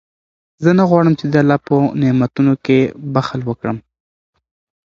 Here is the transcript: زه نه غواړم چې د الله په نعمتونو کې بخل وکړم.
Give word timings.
زه 0.63 0.69
نه 0.79 0.83
غواړم 0.89 1.13
چې 1.19 1.25
د 1.27 1.35
الله 1.41 1.57
په 1.67 1.75
نعمتونو 2.01 2.53
کې 2.65 2.79
بخل 3.13 3.39
وکړم. 3.45 3.77